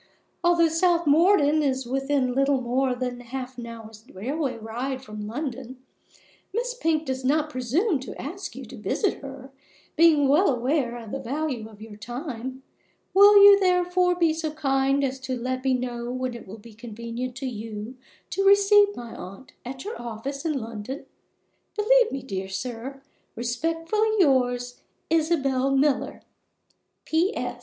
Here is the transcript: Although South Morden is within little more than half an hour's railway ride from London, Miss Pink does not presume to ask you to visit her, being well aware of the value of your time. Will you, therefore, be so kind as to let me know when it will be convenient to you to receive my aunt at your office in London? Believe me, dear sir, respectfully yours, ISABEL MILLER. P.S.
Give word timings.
Although 0.43 0.69
South 0.69 1.05
Morden 1.05 1.61
is 1.61 1.85
within 1.85 2.33
little 2.33 2.59
more 2.59 2.95
than 2.95 3.19
half 3.19 3.59
an 3.59 3.67
hour's 3.67 4.03
railway 4.11 4.57
ride 4.57 5.03
from 5.03 5.27
London, 5.27 5.77
Miss 6.51 6.73
Pink 6.73 7.05
does 7.05 7.23
not 7.23 7.51
presume 7.51 7.99
to 7.99 8.19
ask 8.19 8.55
you 8.55 8.65
to 8.65 8.75
visit 8.81 9.21
her, 9.21 9.51
being 9.95 10.27
well 10.27 10.49
aware 10.49 10.97
of 10.97 11.11
the 11.11 11.19
value 11.19 11.69
of 11.69 11.83
your 11.83 11.97
time. 11.97 12.63
Will 13.13 13.43
you, 13.43 13.59
therefore, 13.59 14.15
be 14.15 14.33
so 14.33 14.49
kind 14.49 15.03
as 15.03 15.19
to 15.19 15.37
let 15.37 15.63
me 15.63 15.75
know 15.75 16.09
when 16.09 16.33
it 16.33 16.47
will 16.47 16.57
be 16.57 16.73
convenient 16.73 17.35
to 17.35 17.45
you 17.45 17.95
to 18.31 18.43
receive 18.43 18.95
my 18.95 19.13
aunt 19.13 19.51
at 19.63 19.85
your 19.85 20.01
office 20.01 20.43
in 20.45 20.53
London? 20.59 21.05
Believe 21.77 22.11
me, 22.11 22.23
dear 22.23 22.49
sir, 22.49 23.03
respectfully 23.35 24.13
yours, 24.17 24.81
ISABEL 25.11 25.77
MILLER. 25.77 26.23
P.S. 27.05 27.59